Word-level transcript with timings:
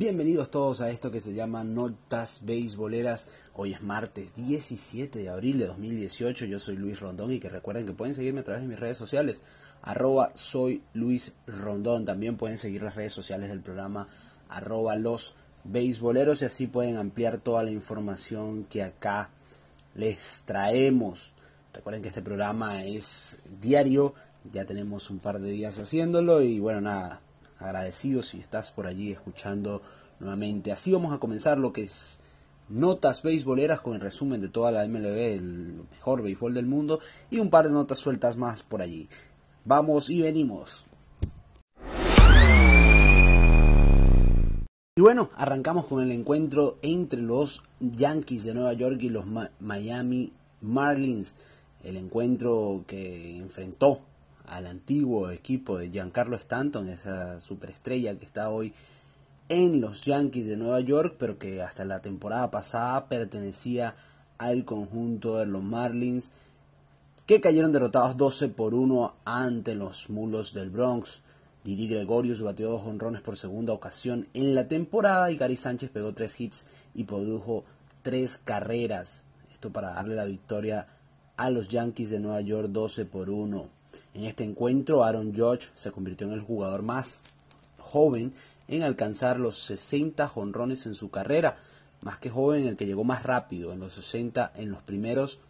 Bienvenidos 0.00 0.50
todos 0.50 0.80
a 0.80 0.88
esto 0.88 1.10
que 1.10 1.20
se 1.20 1.34
llama 1.34 1.62
Notas 1.62 2.46
Beisboleras. 2.46 3.28
Hoy 3.54 3.74
es 3.74 3.82
martes 3.82 4.34
17 4.34 5.18
de 5.18 5.28
abril 5.28 5.58
de 5.58 5.66
2018. 5.66 6.46
Yo 6.46 6.58
soy 6.58 6.76
Luis 6.76 7.00
Rondón 7.00 7.32
y 7.32 7.38
que 7.38 7.50
recuerden 7.50 7.84
que 7.84 7.92
pueden 7.92 8.14
seguirme 8.14 8.40
a 8.40 8.44
través 8.44 8.62
de 8.62 8.68
mis 8.68 8.80
redes 8.80 8.96
sociales. 8.96 9.42
Arroba 9.82 10.30
soy 10.32 10.82
Luis. 10.94 11.36
También 12.06 12.38
pueden 12.38 12.56
seguir 12.56 12.82
las 12.82 12.94
redes 12.94 13.12
sociales 13.12 13.50
del 13.50 13.60
programa 13.60 14.08
arroba 14.48 14.96
los 14.96 15.34
beisboleros 15.64 16.40
y 16.40 16.46
así 16.46 16.66
pueden 16.66 16.96
ampliar 16.96 17.36
toda 17.36 17.62
la 17.62 17.70
información 17.70 18.64
que 18.70 18.82
acá 18.82 19.28
les 19.94 20.44
traemos. 20.46 21.34
Recuerden 21.74 22.00
que 22.00 22.08
este 22.08 22.22
programa 22.22 22.86
es 22.86 23.42
diario. 23.60 24.14
Ya 24.50 24.64
tenemos 24.64 25.10
un 25.10 25.18
par 25.18 25.38
de 25.38 25.50
días 25.50 25.78
haciéndolo 25.78 26.40
y 26.40 26.58
bueno, 26.58 26.80
nada, 26.80 27.20
agradecido 27.60 28.22
si 28.22 28.40
estás 28.40 28.70
por 28.72 28.86
allí 28.86 29.12
escuchando 29.12 29.82
nuevamente. 30.18 30.72
Así 30.72 30.92
vamos 30.92 31.12
a 31.12 31.18
comenzar 31.18 31.58
lo 31.58 31.72
que 31.72 31.84
es 31.84 32.18
notas 32.68 33.22
beisboleras 33.22 33.80
con 33.80 33.94
el 33.94 34.00
resumen 34.00 34.40
de 34.40 34.48
toda 34.48 34.70
la 34.70 34.86
MLB, 34.86 35.34
el 35.34 35.82
mejor 35.90 36.22
béisbol 36.22 36.54
del 36.54 36.66
mundo 36.66 37.00
y 37.30 37.38
un 37.38 37.50
par 37.50 37.66
de 37.66 37.72
notas 37.72 37.98
sueltas 37.98 38.36
más 38.36 38.62
por 38.62 38.80
allí. 38.80 39.08
Vamos 39.64 40.08
y 40.08 40.22
venimos. 40.22 40.84
Y 44.96 45.02
bueno, 45.02 45.30
arrancamos 45.36 45.86
con 45.86 46.02
el 46.02 46.12
encuentro 46.12 46.78
entre 46.82 47.20
los 47.20 47.62
Yankees 47.80 48.44
de 48.44 48.54
Nueva 48.54 48.72
York 48.74 48.98
y 49.00 49.08
los 49.08 49.24
Miami 49.60 50.32
Marlins. 50.60 51.36
El 51.82 51.96
encuentro 51.96 52.84
que 52.86 53.38
enfrentó 53.38 54.00
al 54.50 54.66
antiguo 54.66 55.30
equipo 55.30 55.78
de 55.78 55.90
Giancarlo 55.90 56.36
Stanton, 56.36 56.88
esa 56.88 57.40
superestrella 57.40 58.18
que 58.18 58.26
está 58.26 58.50
hoy 58.50 58.74
en 59.48 59.80
los 59.80 60.02
Yankees 60.02 60.46
de 60.46 60.56
Nueva 60.56 60.80
York, 60.80 61.14
pero 61.18 61.38
que 61.38 61.62
hasta 61.62 61.84
la 61.84 62.00
temporada 62.00 62.50
pasada 62.50 63.08
pertenecía 63.08 63.94
al 64.38 64.64
conjunto 64.64 65.36
de 65.36 65.46
los 65.46 65.62
Marlins, 65.62 66.32
que 67.26 67.40
cayeron 67.40 67.72
derrotados 67.72 68.16
12 68.16 68.48
por 68.48 68.74
1 68.74 69.14
ante 69.24 69.74
los 69.76 70.10
Mulos 70.10 70.52
del 70.52 70.70
Bronx. 70.70 71.22
Didi 71.62 71.86
Gregorius 71.86 72.42
batió 72.42 72.70
dos 72.70 72.82
honrones 72.86 73.20
por 73.22 73.36
segunda 73.36 73.72
ocasión 73.72 74.26
en 74.34 74.54
la 74.54 74.66
temporada 74.66 75.30
y 75.30 75.36
Gary 75.36 75.56
Sánchez 75.56 75.90
pegó 75.90 76.12
tres 76.12 76.40
hits 76.40 76.68
y 76.94 77.04
produjo 77.04 77.64
tres 78.02 78.38
carreras. 78.38 79.24
Esto 79.52 79.70
para 79.70 79.92
darle 79.92 80.16
la 80.16 80.24
victoria 80.24 80.88
a 81.36 81.50
los 81.50 81.68
Yankees 81.68 82.10
de 82.10 82.18
Nueva 82.18 82.40
York 82.40 82.68
12 82.68 83.04
por 83.04 83.30
1. 83.30 83.79
En 84.14 84.24
este 84.24 84.44
encuentro, 84.44 85.04
Aaron 85.04 85.34
Judge 85.34 85.68
se 85.74 85.92
convirtió 85.92 86.26
en 86.26 86.32
el 86.32 86.40
jugador 86.40 86.82
más 86.82 87.20
joven 87.78 88.32
en 88.66 88.82
alcanzar 88.82 89.38
los 89.38 89.58
60 89.58 90.28
jonrones 90.28 90.86
en 90.86 90.94
su 90.94 91.10
carrera, 91.10 91.58
más 92.02 92.18
que 92.18 92.30
joven 92.30 92.66
el 92.66 92.76
que 92.76 92.86
llegó 92.86 93.04
más 93.04 93.22
rápido 93.22 93.72
en 93.72 93.80
los 93.80 93.94
60 93.94 94.52
en 94.56 94.70
los 94.70 94.82
primeros 94.82 95.40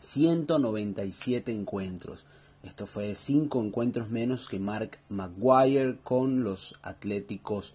197 0.00 1.52
encuentros. 1.52 2.24
Esto 2.62 2.86
fue 2.86 3.14
5 3.14 3.62
encuentros 3.62 4.10
menos 4.10 4.48
que 4.48 4.58
Mark 4.58 4.98
McGuire 5.08 5.98
con 6.02 6.44
los 6.44 6.76
Atléticos 6.82 7.74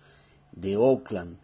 de 0.51 0.77
Oakland. 0.77 1.37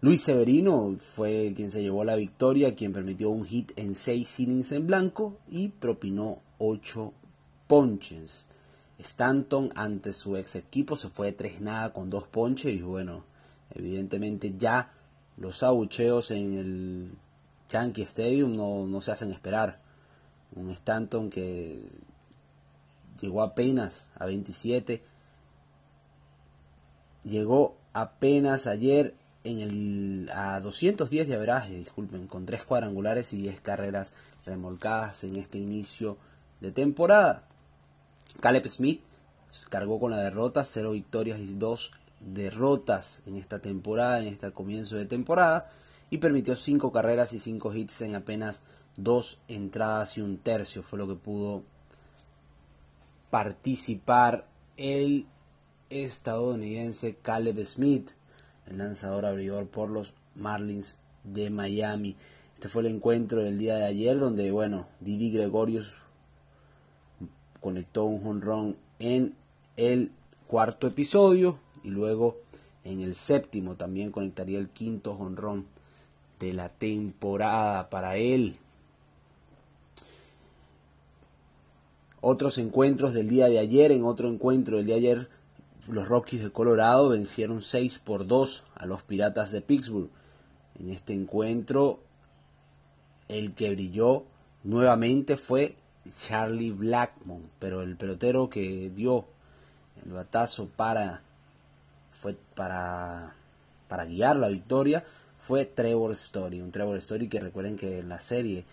Luis 0.00 0.22
Severino 0.22 0.96
fue 0.98 1.52
quien 1.56 1.70
se 1.70 1.82
llevó 1.82 2.04
la 2.04 2.14
victoria, 2.14 2.74
quien 2.74 2.92
permitió 2.92 3.30
un 3.30 3.44
hit 3.44 3.72
en 3.76 3.94
6 3.94 4.40
innings 4.40 4.72
en 4.72 4.86
blanco 4.86 5.38
y 5.50 5.68
propinó 5.68 6.38
8 6.58 7.12
ponches. 7.68 8.48
Stanton 8.98 9.70
ante 9.76 10.12
su 10.12 10.36
ex 10.36 10.56
equipo 10.56 10.96
se 10.96 11.08
fue 11.08 11.30
tres 11.30 11.60
nada 11.60 11.92
con 11.92 12.10
dos 12.10 12.24
ponches 12.26 12.74
y 12.74 12.82
bueno, 12.82 13.22
evidentemente 13.72 14.54
ya 14.58 14.90
los 15.36 15.62
abucheos 15.62 16.32
en 16.32 16.58
el 16.58 17.12
Yankee 17.70 18.02
Stadium 18.02 18.56
no, 18.56 18.86
no 18.86 19.00
se 19.00 19.12
hacen 19.12 19.30
esperar. 19.30 19.80
Un 20.56 20.70
Stanton 20.70 21.30
que 21.30 21.86
llegó 23.20 23.42
apenas 23.42 24.08
a 24.16 24.26
27, 24.26 25.02
llegó 27.24 27.76
apenas 27.92 28.66
ayer 28.66 29.14
en 29.44 29.60
el, 29.60 30.30
a 30.34 30.60
210 30.60 31.28
de 31.28 31.34
average, 31.34 31.74
disculpen, 31.74 32.26
con 32.26 32.46
tres 32.46 32.64
cuadrangulares 32.64 33.32
y 33.32 33.42
10 33.42 33.60
carreras 33.60 34.14
remolcadas 34.44 35.24
en 35.24 35.36
este 35.36 35.58
inicio 35.58 36.16
de 36.60 36.72
temporada. 36.72 37.44
Caleb 38.40 38.66
Smith 38.68 39.02
cargó 39.68 39.98
con 39.98 40.10
la 40.10 40.18
derrota, 40.18 40.64
0 40.64 40.92
victorias 40.92 41.40
y 41.40 41.54
2 41.54 41.92
derrotas 42.20 43.20
en 43.26 43.36
esta 43.36 43.60
temporada, 43.60 44.20
en 44.20 44.28
este 44.28 44.50
comienzo 44.52 44.96
de 44.96 45.06
temporada, 45.06 45.70
y 46.10 46.18
permitió 46.18 46.56
5 46.56 46.92
carreras 46.92 47.32
y 47.32 47.40
5 47.40 47.74
hits 47.74 48.02
en 48.02 48.14
apenas 48.14 48.64
2 48.96 49.42
entradas 49.48 50.16
y 50.18 50.20
un 50.20 50.38
tercio. 50.38 50.82
Fue 50.82 50.98
lo 50.98 51.08
que 51.08 51.14
pudo 51.14 51.62
participar 53.30 54.46
el 54.76 55.26
estadounidense 55.90 57.16
Caleb 57.16 57.64
Smith, 57.64 58.10
el 58.66 58.78
lanzador 58.78 59.26
abridor 59.26 59.66
por 59.68 59.90
los 59.90 60.14
Marlins 60.34 61.00
de 61.24 61.50
Miami. 61.50 62.16
Este 62.54 62.68
fue 62.68 62.82
el 62.82 62.94
encuentro 62.94 63.42
del 63.42 63.58
día 63.58 63.76
de 63.76 63.84
ayer 63.84 64.18
donde, 64.18 64.50
bueno, 64.50 64.86
Didi 65.00 65.30
Gregorius 65.30 65.96
conectó 67.60 68.04
un 68.04 68.22
jonrón 68.22 68.76
en 68.98 69.34
el 69.76 70.12
cuarto 70.46 70.86
episodio 70.86 71.58
y 71.82 71.90
luego 71.90 72.36
en 72.84 73.00
el 73.00 73.14
séptimo 73.14 73.74
también 73.74 74.10
conectaría 74.10 74.58
el 74.58 74.70
quinto 74.70 75.14
jonrón 75.14 75.66
de 76.40 76.52
la 76.52 76.68
temporada 76.68 77.90
para 77.90 78.16
él. 78.16 78.56
Otros 82.20 82.58
encuentros 82.58 83.14
del 83.14 83.28
día 83.28 83.48
de 83.48 83.58
ayer, 83.58 83.92
en 83.92 84.04
otro 84.04 84.28
encuentro 84.28 84.76
del 84.76 84.86
día 84.86 84.94
de 84.96 85.00
ayer, 85.00 85.28
los 85.88 86.08
Rockies 86.08 86.42
de 86.42 86.50
Colorado 86.50 87.10
vencieron 87.10 87.62
6 87.62 88.00
por 88.00 88.26
2 88.26 88.64
a 88.74 88.86
los 88.86 89.02
Piratas 89.02 89.52
de 89.52 89.60
Pittsburgh. 89.60 90.10
En 90.80 90.90
este 90.90 91.12
encuentro, 91.12 92.00
el 93.28 93.54
que 93.54 93.70
brilló 93.70 94.24
nuevamente 94.64 95.36
fue 95.36 95.76
Charlie 96.20 96.70
Blackmon, 96.70 97.42
pero 97.58 97.82
el 97.82 97.96
pelotero 97.96 98.48
que 98.48 98.90
dio 98.94 99.26
el 100.04 100.12
batazo 100.12 100.68
para 100.68 101.22
fue 102.12 102.36
para 102.54 103.34
para 103.88 104.04
guiar 104.04 104.36
la 104.36 104.48
victoria 104.48 105.04
fue 105.38 105.64
Trevor 105.64 106.12
Story, 106.12 106.60
un 106.60 106.70
Trevor 106.70 106.98
Story 106.98 107.28
que 107.28 107.40
recuerden 107.40 107.76
que 107.76 108.00
en 108.00 108.08
la 108.08 108.20
serie 108.20 108.64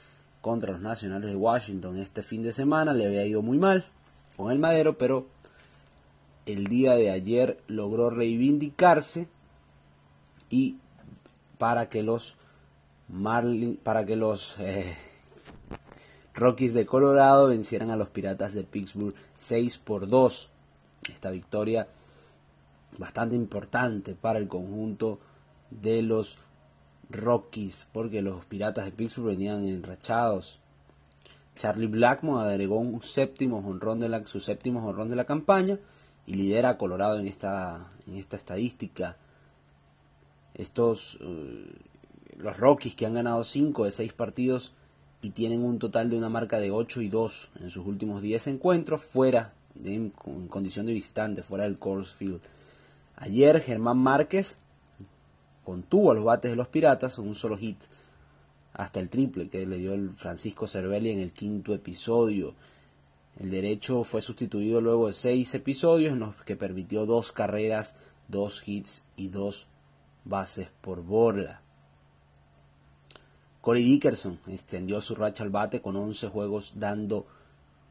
contra 0.41 0.73
los 0.73 0.81
Nacionales 0.81 1.29
de 1.29 1.35
Washington 1.35 1.97
este 1.97 2.21
fin 2.21 2.43
de 2.43 2.51
semana 2.51 2.93
le 2.93 3.05
había 3.05 3.25
ido 3.25 3.41
muy 3.41 3.57
mal 3.57 3.85
con 4.35 4.51
el 4.51 4.59
Madero, 4.59 4.97
pero 4.97 5.27
el 6.45 6.67
día 6.67 6.95
de 6.95 7.11
ayer 7.11 7.59
logró 7.67 8.09
reivindicarse 8.09 9.27
y 10.49 10.77
para 11.57 11.89
que 11.89 12.03
los 12.03 12.35
Marlin, 13.07 13.77
para 13.77 14.05
que 14.05 14.15
los 14.15 14.55
eh, 14.59 14.95
Rockies 16.35 16.73
de 16.73 16.85
Colorado 16.85 17.47
vencieran 17.47 17.91
a 17.91 17.95
los 17.95 18.09
Piratas 18.09 18.53
de 18.53 18.63
Pittsburgh 18.63 19.15
6 19.35 19.77
por 19.77 20.09
2. 20.09 20.49
Esta 21.13 21.31
victoria 21.31 21.87
bastante 22.97 23.35
importante 23.35 24.15
para 24.15 24.39
el 24.39 24.47
conjunto 24.47 25.19
de 25.71 26.01
los 26.01 26.37
Rockies, 27.09 27.87
porque 27.93 28.21
los 28.21 28.45
Piratas 28.45 28.85
de 28.85 28.91
Pittsburgh 28.91 29.29
venían 29.29 29.65
enrachados. 29.65 30.59
Charlie 31.55 31.87
Blackmon 31.87 32.45
agregó 32.45 32.79
un 32.79 33.01
séptimo 33.01 33.59
honrón 33.59 34.01
de 34.01 34.09
la, 34.09 34.27
su 34.27 34.41
séptimo 34.41 34.85
honrón 34.85 35.09
de 35.09 35.15
la 35.15 35.25
campaña 35.25 35.79
y 36.27 36.33
lidera 36.33 36.71
a 36.71 36.77
Colorado 36.77 37.17
en 37.17 37.27
esta, 37.27 37.87
en 38.07 38.17
esta 38.17 38.35
estadística. 38.35 39.15
Estos, 40.53 41.17
eh, 41.21 41.73
los 42.37 42.57
Rockies 42.57 42.95
que 42.95 43.05
han 43.05 43.13
ganado 43.13 43.43
5 43.45 43.85
de 43.85 43.91
6 43.93 44.13
partidos 44.13 44.73
y 45.25 45.31
tienen 45.31 45.63
un 45.63 45.79
total 45.79 46.11
de 46.11 46.17
una 46.17 46.29
marca 46.29 46.59
de 46.59 46.69
8 46.69 47.01
y 47.01 47.09
2 47.09 47.49
en 47.61 47.71
sus 47.71 47.83
últimos 47.83 48.21
10 48.21 48.45
encuentros 48.45 49.01
fuera, 49.01 49.53
de, 49.73 49.95
en 49.95 50.11
condición 50.47 50.85
de 50.85 50.93
visitante, 50.93 51.41
fuera 51.41 51.63
del 51.63 51.79
Coors 51.79 52.13
Field. 52.13 52.41
Ayer 53.15 53.59
Germán 53.59 53.97
Márquez 53.97 54.59
contuvo 55.63 56.11
a 56.11 56.13
los 56.13 56.23
bates 56.23 56.51
de 56.51 56.55
los 56.55 56.67
Piratas 56.67 57.17
en 57.17 57.27
un 57.27 57.33
solo 57.33 57.57
hit 57.57 57.77
hasta 58.73 58.99
el 58.99 59.09
triple 59.09 59.49
que 59.49 59.65
le 59.65 59.79
dio 59.79 59.95
el 59.95 60.11
Francisco 60.11 60.67
Cervelli 60.67 61.09
en 61.09 61.19
el 61.19 61.31
quinto 61.31 61.73
episodio. 61.73 62.53
El 63.39 63.49
derecho 63.49 64.03
fue 64.03 64.21
sustituido 64.21 64.79
luego 64.79 65.07
de 65.07 65.13
seis 65.13 65.55
episodios 65.55 66.13
en 66.13 66.19
los 66.19 66.35
que 66.43 66.55
permitió 66.55 67.07
dos 67.07 67.31
carreras, 67.31 67.95
dos 68.27 68.61
hits 68.67 69.07
y 69.17 69.29
dos 69.29 69.65
bases 70.23 70.67
por 70.81 71.01
bola. 71.01 71.61
Corey 73.65 73.83
Dickerson 73.83 74.37
extendió 74.45 75.01
su 75.01 75.15
racha 75.15 75.43
al 75.43 75.49
bate 75.49 75.81
con 75.81 75.95
11 75.95 76.27
juegos 76.27 76.73
dando 76.75 77.25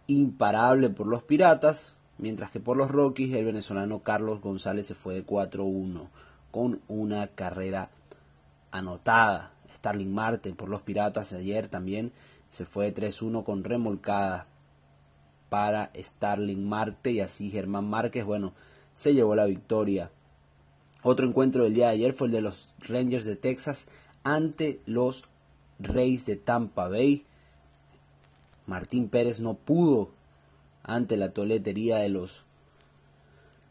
imparable 0.06 0.88
por 0.88 1.08
los 1.08 1.24
Piratas, 1.24 1.96
mientras 2.16 2.52
que 2.52 2.60
por 2.60 2.76
los 2.76 2.92
Rockies 2.92 3.34
el 3.34 3.44
venezolano 3.44 3.98
Carlos 3.98 4.40
González 4.40 4.86
se 4.86 4.94
fue 4.94 5.14
de 5.14 5.26
4-1 5.26 6.06
con 6.52 6.80
una 6.86 7.26
carrera 7.26 7.90
anotada. 8.70 9.50
Starling 9.74 10.14
Marte 10.14 10.52
por 10.52 10.68
los 10.68 10.82
Piratas 10.82 11.32
ayer 11.32 11.66
también 11.66 12.12
se 12.50 12.66
fue 12.66 12.94
3-1 12.94 13.42
con 13.42 13.64
remolcada 13.64 14.46
para 15.48 15.90
Starling 15.96 16.68
Marte 16.68 17.10
y 17.10 17.18
así 17.20 17.50
Germán 17.50 17.90
Márquez, 17.90 18.24
bueno, 18.24 18.52
se 18.94 19.12
llevó 19.12 19.34
la 19.34 19.46
victoria. 19.46 20.12
Otro 21.02 21.26
encuentro 21.26 21.64
del 21.64 21.74
día 21.74 21.86
de 21.86 21.94
ayer 21.94 22.12
fue 22.12 22.28
el 22.28 22.32
de 22.32 22.42
los 22.42 22.70
Rangers 22.78 23.24
de 23.24 23.34
Texas 23.34 23.88
ante 24.22 24.80
los 24.86 25.26
Reyes 25.78 26.26
de 26.26 26.36
Tampa 26.36 26.88
Bay. 26.88 27.24
Martín 28.66 29.08
Pérez 29.08 29.40
no 29.40 29.54
pudo 29.54 30.10
ante 30.82 31.16
la 31.16 31.30
toletería 31.30 31.98
de 31.98 32.08
los 32.08 32.44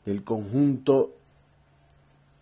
del 0.05 0.23
conjunto 0.23 1.13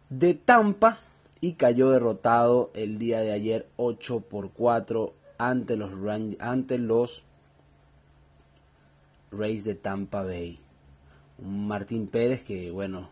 de 0.10 0.34
Tampa 0.34 1.00
y 1.40 1.54
cayó 1.54 1.92
derrotado 1.92 2.72
el 2.74 2.98
día 2.98 3.20
de 3.20 3.32
ayer 3.32 3.68
8 3.78 4.22
por 4.22 4.52
4 4.52 5.14
ante 5.38 5.76
los, 5.76 5.92
ante 6.40 6.78
los 6.78 7.24
Rays 9.32 9.64
de 9.64 9.76
Tampa 9.76 10.24
Bay. 10.24 10.60
Martín 11.42 12.08
Pérez 12.08 12.44
que, 12.44 12.70
bueno, 12.70 13.10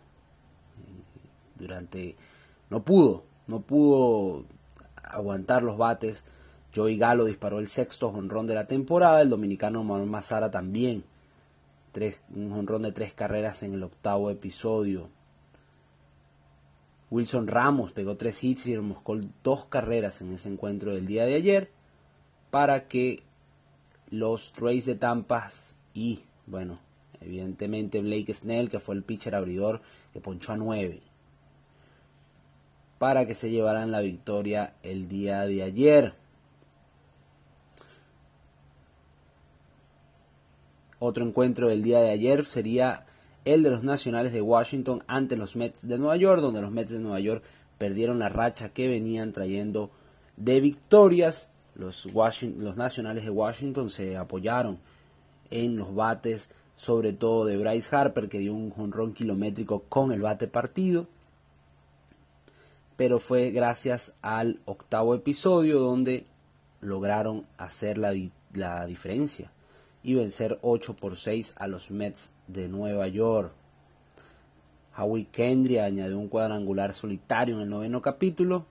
durante. 1.56 2.16
No 2.70 2.84
pudo, 2.84 3.24
no 3.48 3.62
pudo 3.62 4.46
aguantar 4.96 5.64
los 5.64 5.78
bates. 5.78 6.24
Joey 6.76 6.98
Galo 6.98 7.26
disparó 7.26 7.60
el 7.60 7.68
sexto 7.68 8.12
jonrón 8.12 8.48
de 8.48 8.56
la 8.56 8.68
temporada. 8.68 9.22
El 9.22 9.30
dominicano 9.30 9.84
Manuel 9.84 10.10
Mazara 10.10 10.52
también. 10.52 11.04
Un 12.36 12.52
jonrón 12.52 12.84
de 12.84 12.92
tres 12.92 13.14
carreras 13.14 13.64
en 13.64 13.74
el 13.74 13.84
octavo 13.84 14.30
episodio. 14.30 15.10
Wilson 17.12 17.48
Ramos 17.48 17.92
pegó 17.92 18.16
tres 18.18 18.44
hits 18.44 18.68
y 18.68 18.76
remoscó 18.76 19.20
dos 19.44 19.66
carreras 19.66 20.22
en 20.22 20.34
ese 20.34 20.50
encuentro 20.50 20.94
del 20.94 21.08
día 21.08 21.26
de 21.26 21.36
ayer 21.36 21.72
para 22.52 22.88
que 22.88 23.24
los 24.12 24.54
Rays 24.58 24.86
de 24.86 24.96
Tampa 24.96 25.48
y, 25.94 26.24
bueno, 26.46 26.80
evidentemente 27.22 28.02
Blake 28.02 28.34
Snell, 28.34 28.70
que 28.70 28.80
fue 28.80 28.96
el 28.96 29.04
pitcher 29.04 29.36
abridor, 29.36 29.82
que 30.14 30.20
ponchó 30.20 30.54
a 30.54 30.58
9, 30.58 31.02
para 32.98 33.26
que 33.26 33.36
se 33.36 33.50
llevaran 33.50 33.92
la 33.92 34.02
victoria 34.02 34.74
el 34.84 35.08
día 35.08 35.42
de 35.42 35.64
ayer. 35.64 36.14
Otro 41.00 41.26
encuentro 41.26 41.70
del 41.70 41.82
día 41.82 42.00
de 42.00 42.10
ayer 42.10 42.44
sería 42.44 43.06
el 43.46 43.64
de 43.64 43.70
los 43.70 43.84
Nacionales 43.84 44.34
de 44.34 44.42
Washington 44.42 45.02
ante 45.08 45.38
los 45.38 45.56
Mets 45.56 45.88
de 45.88 45.98
Nueva 45.98 46.18
York, 46.18 46.42
donde 46.42 46.62
los 46.62 46.72
Mets 46.72 46.92
de 46.92 47.00
Nueva 47.00 47.22
York 47.22 47.42
perdieron 47.78 48.20
la 48.20 48.28
racha 48.28 48.70
que 48.70 48.90
venían 48.90 49.32
trayendo 49.32 49.92
de 50.36 50.60
victorias. 50.60 51.52
Los, 51.74 52.06
los 52.14 52.76
Nacionales 52.76 53.24
de 53.24 53.30
Washington 53.30 53.90
se 53.90 54.18
apoyaron 54.18 54.78
en 55.50 55.78
los 55.78 55.96
bates, 55.96 56.52
sobre 56.76 57.14
todo 57.14 57.46
de 57.46 57.58
Bryce 57.58 57.96
Harper, 57.96 58.28
que 58.28 58.40
dio 58.40 58.54
un 58.54 58.70
jonrón 58.70 59.14
kilométrico 59.14 59.84
con 59.88 60.12
el 60.12 60.22
bate 60.22 60.48
partido. 60.48 61.08
Pero 62.98 63.22
fue 63.22 63.52
gracias 63.52 64.18
al 64.22 64.60
octavo 64.66 65.16
episodio 65.16 65.80
donde 65.80 66.26
lograron 66.82 67.46
hacer 67.58 67.98
la, 67.98 68.14
la 68.52 68.86
diferencia 68.86 69.50
y 70.04 70.14
vencer 70.14 70.60
8 70.62 70.96
por 70.96 71.18
6 71.18 71.56
a 71.58 71.68
los 71.68 71.92
Mets 71.92 72.34
de 72.48 72.68
Nueva 72.68 73.08
York. 73.08 73.52
Howie 74.98 75.28
Kendry 75.32 75.78
añadió 75.78 76.18
un 76.18 76.28
cuadrangular 76.28 76.94
solitario 76.94 77.56
en 77.56 77.62
el 77.62 77.70
noveno 77.70 78.02
capítulo 78.02 78.66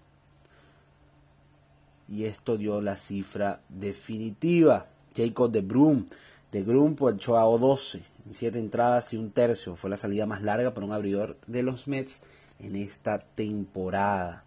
y 2.09 2.25
esto 2.25 2.57
dio 2.57 2.81
la 2.81 2.97
cifra 2.97 3.61
definitiva. 3.69 4.87
Jacob 5.17 5.51
de 5.51 5.61
Broom 5.61 6.07
de 6.53 6.63
Grupo 6.63 7.11
echó 7.11 7.37
a 7.37 7.45
O12 7.45 8.03
en 8.27 8.33
7 8.33 8.59
entradas 8.59 9.13
y 9.13 9.17
un 9.17 9.31
tercio. 9.31 9.77
Fue 9.77 9.91
la 9.91 9.97
salida 9.97 10.27
más 10.27 10.43
larga 10.43 10.73
para 10.73 10.87
un 10.87 10.93
abridor 10.93 11.37
de 11.47 11.63
los 11.63 11.89
Mets 11.89 12.23
en 12.59 12.77
esta 12.77 13.19
temporada. 13.19 14.45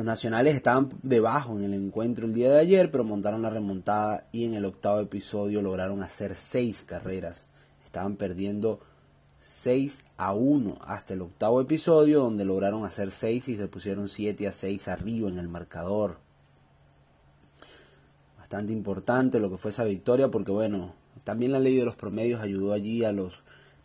Los 0.00 0.06
nacionales 0.06 0.54
estaban 0.54 0.88
debajo 1.02 1.58
en 1.58 1.64
el 1.64 1.74
encuentro 1.74 2.24
el 2.24 2.32
día 2.32 2.50
de 2.50 2.58
ayer, 2.58 2.90
pero 2.90 3.04
montaron 3.04 3.42
la 3.42 3.50
remontada 3.50 4.24
y 4.32 4.46
en 4.46 4.54
el 4.54 4.64
octavo 4.64 4.98
episodio 4.98 5.60
lograron 5.60 6.02
hacer 6.02 6.36
6 6.36 6.84
carreras. 6.84 7.46
Estaban 7.84 8.16
perdiendo 8.16 8.80
6 9.36 10.06
a 10.16 10.32
1 10.32 10.78
hasta 10.80 11.12
el 11.12 11.20
octavo 11.20 11.60
episodio, 11.60 12.20
donde 12.20 12.46
lograron 12.46 12.86
hacer 12.86 13.10
6 13.10 13.50
y 13.50 13.56
se 13.56 13.68
pusieron 13.68 14.08
7 14.08 14.48
a 14.48 14.52
6 14.52 14.88
arriba 14.88 15.28
en 15.28 15.38
el 15.38 15.48
marcador 15.48 16.16
bastante 18.38 18.72
importante 18.72 19.38
lo 19.38 19.50
que 19.50 19.58
fue 19.58 19.70
esa 19.70 19.84
victoria, 19.84 20.30
porque 20.30 20.50
bueno, 20.50 20.94
también 21.24 21.52
la 21.52 21.58
ley 21.58 21.76
de 21.76 21.84
los 21.84 21.96
promedios 21.96 22.40
ayudó 22.40 22.72
allí 22.72 23.04
a 23.04 23.12
los 23.12 23.34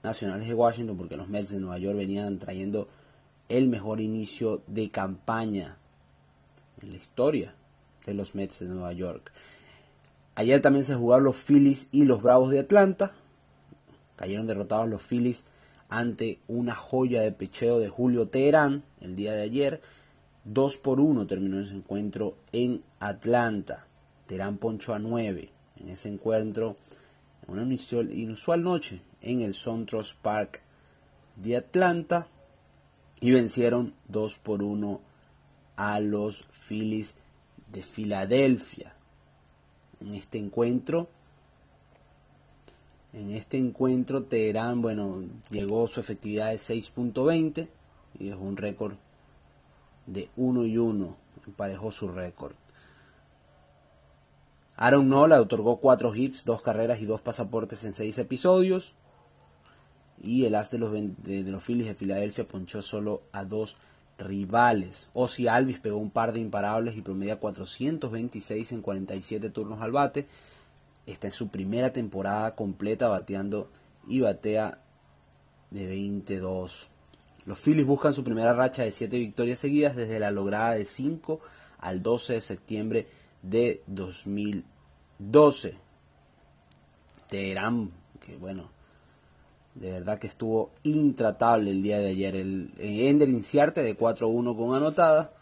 nacionales 0.02 0.48
de 0.48 0.54
Washington, 0.54 0.96
porque 0.96 1.18
los 1.18 1.28
Mets 1.28 1.50
de 1.50 1.60
Nueva 1.60 1.78
York 1.78 1.98
venían 1.98 2.40
trayendo 2.40 2.88
el 3.50 3.68
mejor 3.68 4.00
inicio 4.00 4.62
de 4.68 4.90
campaña 4.90 5.76
en 6.82 6.92
la 6.92 6.98
historia 6.98 7.54
de 8.06 8.14
los 8.14 8.36
Mets 8.36 8.60
de 8.60 8.68
Nueva 8.68 8.94
York. 8.94 9.32
Ayer 10.36 10.62
también 10.62 10.84
se 10.84 10.96
jugaron 10.96 11.26
los 11.26 11.38
Phillies 11.38 11.88
y 11.92 12.06
los 12.06 12.22
Bravos 12.22 12.52
de 12.52 12.60
Atlanta. 12.60 13.12
Cayeron 14.16 14.48
derrotados 14.48 14.90
los 14.90 15.02
Phillies 15.02 15.46
ante 15.90 16.40
una 16.48 16.76
joya 16.76 17.22
de 17.22 17.32
pecheo 17.32 17.80
de 17.80 17.90
Julio 17.90 18.28
Teherán 18.28 18.84
el 19.02 19.16
día 19.16 19.34
de 19.34 19.44
ayer. 19.44 19.82
2 20.44 20.78
por 20.78 21.00
1 21.00 21.26
terminó 21.26 21.60
ese 21.60 21.74
encuentro 21.74 22.36
en 22.52 22.84
Atlanta. 23.00 23.88
Terán 24.28 24.58
poncho 24.58 24.94
a 24.94 25.00
9 25.00 25.50
en 25.78 25.90
ese 25.90 26.10
encuentro, 26.10 26.76
en 27.48 27.60
una 27.60 27.76
inusual 28.14 28.64
noche 28.64 29.02
en 29.22 29.42
el 29.42 29.54
Sontros 29.54 30.14
Park 30.14 30.62
de 31.36 31.58
Atlanta 31.58 32.28
y 33.22 33.32
vencieron 33.32 33.94
2 34.08 34.38
por 34.38 34.64
1 34.64 35.02
a 35.76 36.00
los 36.00 36.46
Phillies 36.52 37.18
de 37.72 37.84
Filadelfia. 37.84 38.94
En 40.02 40.14
este 40.14 40.38
encuentro, 40.38 41.08
en 43.14 43.32
este 43.32 43.58
encuentro 43.58 44.24
Teherán, 44.24 44.82
bueno, 44.82 45.24
llegó 45.50 45.88
su 45.88 46.00
efectividad 46.00 46.50
de 46.50 46.58
6.20 46.58 47.68
y 48.20 48.30
dejó 48.30 48.42
un 48.42 48.58
récord 48.58 48.96
de 50.06 50.30
1 50.36 50.66
y 50.66 50.78
1, 50.78 51.16
emparejó 51.48 51.92
su 51.92 52.10
récord. 52.10 52.54
Aaron 54.78 55.08
Nola 55.08 55.40
otorgó 55.40 55.78
cuatro 55.78 56.14
hits, 56.14 56.44
dos 56.44 56.62
carreras 56.62 57.00
y 57.00 57.06
dos 57.06 57.22
pasaportes 57.22 57.86
en 57.86 57.94
seis 57.94 58.18
episodios. 58.18 58.94
Y 60.22 60.46
el 60.46 60.56
as 60.56 60.72
de 60.72 60.78
los, 60.80 60.92
de, 60.92 61.44
los 61.44 61.64
Phillies 61.64 61.88
de 61.88 61.96
Filadelfia 61.96 62.48
ponchó 62.48 62.82
solo 62.82 63.22
a 63.32 63.46
dos 63.46 63.78
rivales. 64.18 65.10
Ozzy 65.14 65.48
Alvis 65.48 65.80
pegó 65.80 65.98
un 65.98 66.12
par 66.12 66.34
de 66.34 66.40
imparables 66.40 66.96
y 66.96 67.02
promedia 67.02 67.40
426 67.40 68.72
en 68.72 68.82
47 68.82 69.50
turnos 69.50 69.82
al 69.82 69.92
bate. 69.92 70.28
Esta 71.06 71.28
es 71.28 71.36
su 71.36 71.50
primera 71.50 71.94
temporada 71.94 72.56
completa 72.56 73.08
bateando 73.08 73.70
y 74.08 74.22
batea 74.22 74.80
de 75.72 75.88
22. 75.88 76.90
Los 77.46 77.60
Phillies 77.60 77.86
buscan 77.86 78.14
su 78.14 78.24
primera 78.24 78.54
racha 78.54 78.84
de 78.84 78.92
7 78.92 79.18
victorias 79.18 79.60
seguidas 79.60 79.96
desde 79.96 80.20
la 80.20 80.32
lograda 80.32 80.74
de 80.74 80.86
5 80.86 81.40
al 81.80 82.02
12 82.02 82.34
de 82.34 82.42
septiembre 82.42 83.08
de 83.44 83.84
2012. 83.88 85.78
Teherán, 87.28 87.92
que 88.26 88.36
bueno, 88.38 88.70
de 89.76 89.92
verdad 89.92 90.20
que 90.20 90.28
estuvo 90.28 90.72
intratable 90.84 91.72
el 91.72 91.84
día 91.84 92.00
de 92.00 92.08
ayer. 92.08 92.36
El, 92.36 92.72
Ender 92.80 93.30
Inciarte 93.30 93.84
de 93.84 93.98
4-1 93.98 94.56
con 94.56 94.76
anotada 94.76 95.34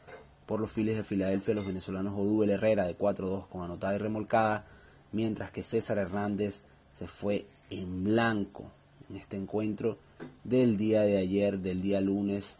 por 0.46 0.60
los 0.60 0.72
files 0.72 0.98
de 0.98 1.04
Filadelfia, 1.04 1.54
los 1.54 1.66
venezolanos 1.66 2.14
Odubel 2.18 2.50
Herrera 2.50 2.86
de 2.86 2.98
4-2 2.98 3.48
con 3.48 3.64
anotada 3.64 3.96
y 3.96 4.00
remolcada, 4.00 4.66
mientras 5.12 5.52
que 5.52 5.64
César 5.64 6.00
Hernández 6.00 6.64
se 6.92 7.08
fue 7.08 7.46
en 7.70 8.04
blanco 8.04 8.66
en 9.10 9.16
este 9.18 9.38
encuentro 9.38 9.98
del 10.44 10.78
día 10.78 11.02
de 11.02 11.18
ayer, 11.18 11.60
del 11.60 11.82
día 11.82 12.02
lunes, 12.02 12.58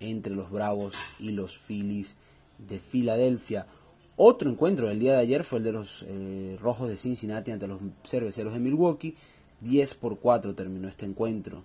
entre 0.00 0.34
los 0.34 0.50
Bravos 0.50 0.94
y 1.18 1.32
los 1.32 1.58
Phillies 1.58 2.16
de 2.58 2.78
Filadelfia. 2.78 3.66
Otro 4.16 4.50
encuentro 4.50 4.88
del 4.88 4.98
día 4.98 5.14
de 5.14 5.20
ayer 5.20 5.44
fue 5.44 5.58
el 5.58 5.64
de 5.64 5.72
los 5.72 6.04
eh, 6.08 6.56
Rojos 6.60 6.88
de 6.88 6.96
Cincinnati 6.96 7.50
ante 7.50 7.68
los 7.68 7.80
Cerveceros 8.04 8.52
de 8.52 8.58
Milwaukee. 8.60 9.16
10 9.60 9.94
por 9.96 10.18
4 10.18 10.54
terminó 10.54 10.88
este 10.88 11.06
encuentro. 11.06 11.62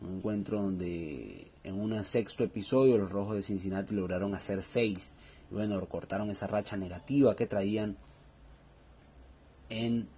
Un 0.00 0.16
encuentro 0.16 0.60
donde 0.60 1.50
en 1.64 1.80
un 1.80 2.04
sexto 2.04 2.44
episodio 2.44 2.98
los 2.98 3.10
Rojos 3.10 3.36
de 3.36 3.42
Cincinnati 3.42 3.94
lograron 3.94 4.34
hacer 4.34 4.62
6. 4.62 5.12
Y 5.50 5.54
bueno, 5.54 5.80
cortaron 5.86 6.30
esa 6.30 6.46
racha 6.46 6.76
negativa 6.76 7.34
que 7.34 7.46
traían 7.46 7.96
en 9.68 10.08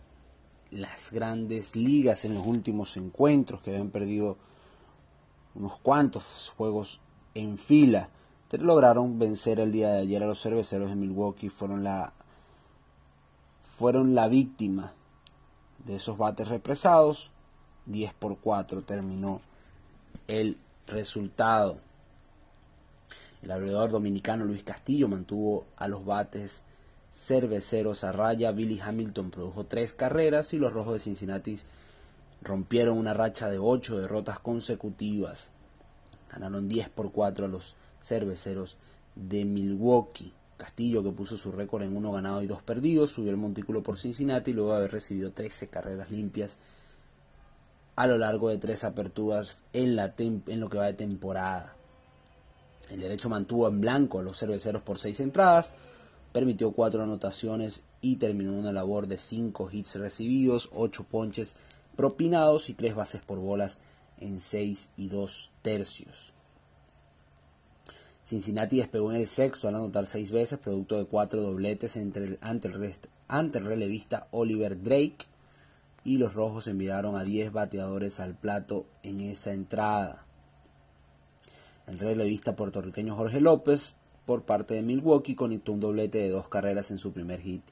las 0.71 1.13
grandes 1.13 1.77
ligas 1.77 2.25
en 2.25 2.35
los 2.35 2.47
últimos 2.47 2.97
encuentros 2.97 3.63
que 3.63 3.71
habían 3.71 3.91
perdido 3.91 4.37
unos 5.55 5.79
cuantos 5.81 6.53
juegos 6.57 7.01
en 7.35 7.59
fila, 7.59 8.11
lograron 8.53 9.19
vencer 9.19 9.61
el 9.61 9.73
día 9.73 9.91
de 9.91 10.01
ayer 10.01 10.23
a 10.23 10.27
los 10.27 10.41
cerveceros 10.41 10.91
de 10.91 10.97
Milwaukee, 10.97 11.49
fueron 11.49 11.85
la 11.85 12.13
fueron 13.63 14.15
la 14.15 14.29
víctima 14.29 14.93
de 15.85 15.97
esos 15.97 16.19
bates 16.19 16.49
represados. 16.49 17.31
10 17.87 18.13
por 18.15 18.39
4 18.39 18.83
terminó 18.83 19.41
el 20.27 20.59
resultado. 20.87 21.79
El 23.43 23.51
abridor 23.51 23.91
dominicano 23.91 24.45
Luis 24.45 24.65
Castillo 24.65 25.09
mantuvo 25.09 25.65
a 25.77 25.89
los 25.89 26.05
bates 26.05 26.65
cerveceros 27.13 28.05
a 28.05 28.13
raya. 28.13 28.53
Billy 28.53 28.81
Hamilton 28.81 29.31
produjo 29.31 29.65
tres 29.65 29.93
carreras 29.93 30.53
y 30.55 30.59
los 30.59 30.73
Rojos 30.73 30.95
de 30.95 30.99
Cincinnati 31.01 31.59
rompieron 32.43 32.99
una 32.99 33.15
racha 33.15 33.49
de 33.49 33.59
ocho 33.59 33.99
derrotas 33.99 34.39
consecutivas. 34.39 35.51
Ganaron 36.31 36.69
10 36.69 36.91
por 36.91 37.13
4 37.13 37.47
a 37.47 37.49
los 37.49 37.75
cerveceros 38.03 38.77
de 39.15 39.45
Milwaukee. 39.45 40.33
Castillo, 40.59 41.03
que 41.03 41.11
puso 41.11 41.39
su 41.39 41.51
récord 41.51 41.85
en 41.85 41.97
uno 41.97 42.13
ganado 42.13 42.43
y 42.43 42.47
dos 42.47 42.63
perdidos, 42.63 43.13
subió 43.13 43.31
el 43.31 43.39
montículo 43.39 43.83
por 43.83 43.97
Cincinnati 43.97 44.53
luego 44.53 44.73
de 44.73 44.77
haber 44.77 44.93
recibido 44.93 45.33
13 45.33 45.69
carreras 45.69 46.11
limpias 46.11 46.59
a 47.99 48.07
lo 48.07 48.17
largo 48.17 48.49
de 48.49 48.59
tres 48.59 48.85
aperturas 48.85 49.65
en, 49.73 49.97
la 49.97 50.15
lo 50.47 50.69
que 50.69 50.79
va 50.79 50.87
de 50.87 50.93
temporada. 50.93 51.75
El 52.91 53.01
derecho 53.01 53.29
mantuvo 53.29 53.67
en 53.67 53.81
blanco 53.81 54.21
a 54.21 54.23
los 54.23 54.39
cerveceros 54.39 54.83
por 54.83 55.01
seis 55.01 55.19
entradas, 55.19 55.73
permitió 56.33 56.71
cuatro 56.71 57.03
anotaciones 57.03 57.83
y 58.01 58.15
terminó 58.15 58.53
una 58.53 58.71
labor 58.71 59.09
de 59.09 59.19
cinco 59.19 59.69
hits 59.73 59.97
recibidos, 59.97 60.71
ocho 60.75 61.03
ponches 61.11 61.57
propinados 61.97 62.71
y 62.71 62.75
tres 62.75 62.95
bases 62.95 63.21
por 63.21 63.41
bolas 63.41 63.81
en 64.21 64.39
seis 64.39 64.93
y 64.97 65.09
dos 65.09 65.51
tercios. 65.63 66.33
Cincinnati 68.29 68.77
despegó 68.77 69.11
en 69.11 69.17
el 69.17 69.27
sexto 69.27 69.69
al 69.69 69.77
anotar 69.77 70.05
seis 70.05 70.31
veces, 70.31 70.59
producto 70.59 70.99
de 70.99 71.07
cuatro 71.07 71.41
dobletes 71.41 71.97
ante, 71.97 72.23
el, 72.23 72.39
ante 72.43 73.59
el 73.59 73.65
relevista 73.65 74.29
Oliver 74.33 74.83
Drake. 74.83 75.25
Y 76.05 76.19
los 76.19 76.35
rojos 76.35 76.67
enviaron 76.67 77.17
a 77.17 77.25
10 77.25 77.53
bateadores 77.53 78.21
al 78.21 78.35
plato 78.35 78.85
en 79.03 79.21
esa 79.21 79.55
entrada. 79.55 80.27
El 81.87 81.99
relevista 81.99 82.55
puertorriqueño 82.55 83.17
Jorge 83.17 83.41
López, 83.41 83.97
por 84.27 84.43
parte 84.43 84.75
de 84.75 84.83
Milwaukee, 84.83 85.35
conectó 85.35 85.73
un 85.73 85.81
doblete 85.81 86.19
de 86.19 86.29
dos 86.29 86.49
carreras 86.49 86.91
en 86.91 86.99
su 86.99 87.13
primer 87.13 87.41
hit 87.41 87.63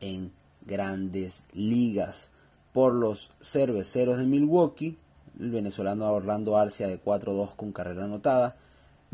en 0.00 0.32
grandes 0.66 1.46
ligas. 1.52 2.32
Por 2.72 2.94
los 2.94 3.30
cerveceros 3.40 4.18
de 4.18 4.24
Milwaukee, 4.24 4.98
el 5.38 5.52
venezolano 5.52 6.10
Orlando 6.12 6.56
Arcia 6.56 6.88
de 6.88 7.00
4-2 7.00 7.54
con 7.54 7.70
carrera 7.70 8.06
anotada 8.06 8.56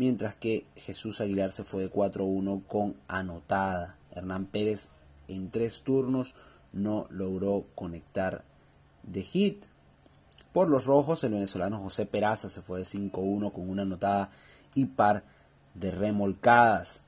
mientras 0.01 0.35
que 0.35 0.65
Jesús 0.77 1.21
Aguilar 1.21 1.53
se 1.53 1.63
fue 1.63 1.83
de 1.83 1.93
4-1 1.93 2.63
con 2.67 2.97
anotada. 3.07 3.97
Hernán 4.13 4.47
Pérez 4.47 4.89
en 5.29 5.51
tres 5.51 5.83
turnos 5.83 6.35
no 6.73 7.07
logró 7.11 7.67
conectar 7.75 8.43
de 9.03 9.21
hit. 9.21 9.63
Por 10.55 10.71
los 10.71 10.87
rojos, 10.87 11.23
el 11.23 11.35
venezolano 11.35 11.83
José 11.83 12.07
Peraza 12.07 12.49
se 12.49 12.63
fue 12.63 12.79
de 12.79 12.87
5-1 12.87 13.53
con 13.53 13.69
una 13.69 13.83
anotada 13.83 14.31
y 14.75 14.87
par 14.87 15.23
de 15.75 15.91
remolcadas. 15.91 17.05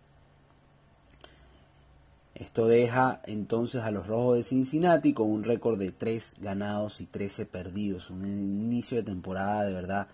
Esto 2.34 2.66
deja 2.66 3.22
entonces 3.24 3.84
a 3.84 3.90
los 3.90 4.06
rojos 4.06 4.36
de 4.36 4.42
Cincinnati 4.42 5.14
con 5.14 5.30
un 5.30 5.44
récord 5.44 5.78
de 5.78 5.92
3 5.92 6.34
ganados 6.42 7.00
y 7.00 7.06
13 7.06 7.46
perdidos. 7.46 8.10
Un 8.10 8.26
inicio 8.26 8.98
de 8.98 9.02
temporada 9.02 9.64
de 9.64 9.72
verdad 9.72 10.08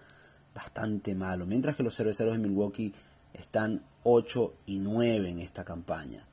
bastante 0.55 1.15
malo, 1.15 1.47
mientras 1.47 1.77
que 1.77 1.83
los 1.83 1.97
cerveceros 1.97 2.35
de 2.35 2.41
Milwaukee 2.41 2.95
están 3.33 3.83
8 4.03 4.55
y 4.67 4.79
9 4.79 5.29
en 5.29 5.41
esta 5.41 5.65
campaña. 5.65 6.25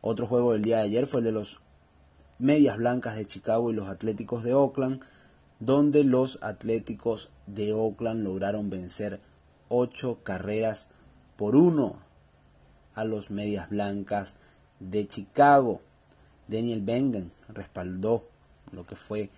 Otro 0.00 0.26
juego 0.26 0.52
del 0.52 0.62
día 0.62 0.78
de 0.78 0.84
ayer 0.84 1.06
fue 1.06 1.20
el 1.20 1.26
de 1.26 1.32
los 1.32 1.60
Medias 2.38 2.76
Blancas 2.76 3.16
de 3.16 3.26
Chicago 3.26 3.70
y 3.70 3.74
los 3.74 3.88
Atléticos 3.88 4.44
de 4.44 4.54
Oakland, 4.54 5.00
donde 5.58 6.04
los 6.04 6.42
Atléticos 6.42 7.32
de 7.46 7.72
Oakland 7.72 8.22
lograron 8.22 8.70
vencer 8.70 9.20
8 9.68 10.20
carreras 10.22 10.90
por 11.36 11.56
1 11.56 11.96
a 12.94 13.04
los 13.04 13.30
Medias 13.30 13.68
Blancas 13.70 14.36
de 14.80 15.08
Chicago. 15.08 15.80
Daniel 16.46 16.80
Bengen 16.80 17.32
respaldó 17.48 18.28
lo 18.72 18.86
que 18.86 18.96
fue 18.96 19.30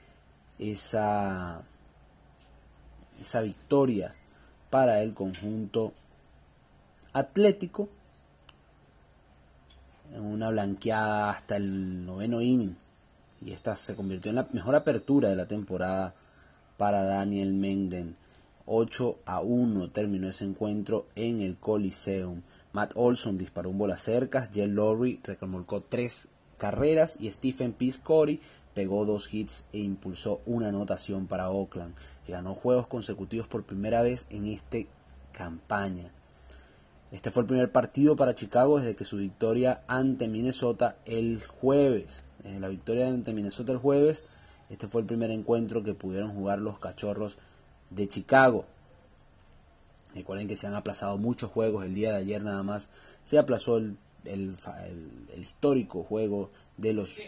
esa 0.58 1.62
esa 3.20 3.42
victoria 3.42 4.10
para 4.70 5.02
el 5.02 5.14
conjunto 5.14 5.92
atlético 7.12 7.88
en 10.14 10.22
una 10.22 10.50
blanqueada 10.50 11.30
hasta 11.30 11.56
el 11.56 12.06
noveno 12.06 12.40
inning. 12.40 12.76
Y 13.44 13.52
esta 13.52 13.76
se 13.76 13.94
convirtió 13.94 14.30
en 14.30 14.36
la 14.36 14.48
mejor 14.52 14.74
apertura 14.74 15.28
de 15.28 15.36
la 15.36 15.46
temporada 15.46 16.14
para 16.76 17.04
Daniel 17.04 17.52
Menden. 17.54 18.16
8 18.66 19.18
a 19.24 19.40
1 19.40 19.90
terminó 19.90 20.28
ese 20.28 20.44
encuentro 20.44 21.06
en 21.14 21.40
el 21.40 21.56
Coliseum. 21.56 22.42
Matt 22.72 22.92
Olson 22.94 23.36
disparó 23.36 23.70
un 23.70 23.78
bola 23.78 23.96
cercas 23.96 24.52
Jell 24.52 24.74
Lowry 24.74 25.20
recomolcó 25.24 25.80
tres 25.80 26.28
carreras 26.56 27.20
y 27.20 27.30
Stephen 27.30 27.72
Piscori 27.72 28.40
pegó 28.74 29.04
dos 29.04 29.32
hits 29.32 29.66
e 29.72 29.78
impulsó 29.78 30.40
una 30.46 30.68
anotación 30.68 31.26
para 31.26 31.50
Oakland, 31.50 31.94
ganó 32.30 32.54
juegos 32.54 32.87
consecutivos 32.87 33.46
por 33.46 33.64
primera 33.64 34.02
vez 34.02 34.26
en 34.30 34.46
esta 34.46 34.78
campaña. 35.32 36.10
Este 37.12 37.30
fue 37.30 37.42
el 37.42 37.49
primer 37.49 37.72
partido 37.72 38.16
para 38.16 38.34
Chicago 38.34 38.78
desde 38.78 38.94
que 38.94 39.04
su 39.04 39.16
victoria 39.16 39.82
ante 39.88 40.28
Minnesota 40.28 40.96
el 41.04 41.44
jueves. 41.44 42.25
La 42.44 42.68
victoria 42.68 43.08
ante 43.08 43.32
Minnesota 43.32 43.72
el 43.72 43.78
jueves, 43.78 44.25
este 44.70 44.87
fue 44.87 45.02
el 45.02 45.06
primer 45.06 45.30
encuentro 45.30 45.82
que 45.82 45.94
pudieron 45.94 46.32
jugar 46.32 46.60
los 46.60 46.78
cachorros 46.78 47.38
de 47.90 48.08
Chicago. 48.08 48.64
Recuerden 50.14 50.49
que 50.49 50.56
se 50.56 50.66
han 50.66 50.75
aplazado 50.75 51.18
muchos 51.18 51.50
juegos. 51.50 51.84
El 51.84 51.94
día 51.94 52.12
de 52.12 52.18
ayer 52.18 52.42
nada 52.42 52.62
más 52.62 52.90
se 53.25 53.38
aplazó 53.38 53.76
el, 53.76 53.96
el 54.25 55.42
histórico 55.42 56.02
juego 56.02 56.50
de 56.76 56.94
los 56.94 57.20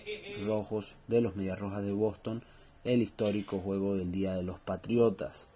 rojos, 0.47 0.97
de 1.09 1.21
los 1.21 1.37
Medias 1.37 1.59
Rojas 1.59 1.83
de 1.83 1.93
Boston, 1.93 2.43
el 2.85 3.03
histórico 3.03 3.59
juego 3.59 3.97
del 3.97 4.11
Día 4.11 4.35
de 4.35 4.43
los 4.43 4.59
Patriotas. 4.59 5.47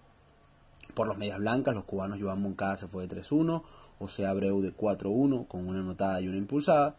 Por 0.95 1.09
los 1.09 1.19
Medias 1.19 1.39
Blancas, 1.39 1.75
los 1.75 1.85
cubanos 1.85 2.21
Joan 2.21 2.41
Moncada 2.41 2.77
se 2.77 2.89
fue 2.89 3.07
de 3.07 3.17
3-1, 3.17 3.63
José 3.99 4.27
Abreu 4.27 4.61
de 4.63 4.75
4-1 4.75 5.47
con 5.47 5.67
una 5.69 5.81
anotada 5.81 6.21
y 6.21 6.29
una 6.29 6.39
impulsada, 6.39 6.97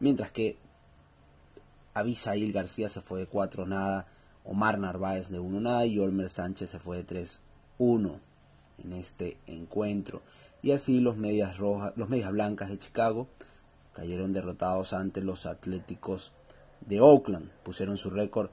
mientras 0.00 0.30
que 0.30 0.56
Abisail 1.94 2.52
García 2.52 2.88
se 2.88 3.00
fue 3.00 3.20
de 3.20 3.26
4 3.26 3.66
nada, 3.66 4.06
Omar 4.44 4.78
Narváez 4.78 5.28
de 5.28 5.38
1 5.38 5.60
nada 5.60 5.86
y 5.86 5.98
Olmer 5.98 6.30
Sánchez 6.30 6.70
se 6.70 6.78
fue 6.78 7.02
de 7.02 7.06
3-1 7.78 8.18
en 8.78 8.92
este 8.92 9.36
encuentro. 9.46 10.22
Y 10.62 10.72
así 10.72 11.00
los 11.00 11.16
medias 11.16 11.58
rojas, 11.58 11.92
los 11.96 12.08
medias 12.08 12.32
blancas 12.32 12.68
de 12.68 12.78
Chicago 12.78 13.28
cayeron 13.94 14.32
derrotados 14.32 14.92
ante 14.92 15.20
los 15.20 15.46
Atléticos 15.46 16.32
de 16.80 17.00
Oakland. 17.00 17.50
Pusieron 17.62 17.96
su 17.98 18.10
récord 18.10 18.50